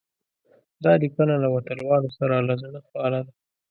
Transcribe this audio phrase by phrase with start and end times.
[0.83, 3.33] دا لیکنه له وطنوالو سره د زړه خواله ده.